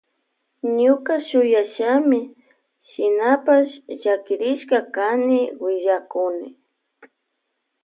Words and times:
Ñuka 0.77 1.13
shuyashami 1.27 2.19
shinapash 2.89 3.71
llakirishka 4.01 4.77
kani 4.95 5.39
willakuni. 5.63 6.49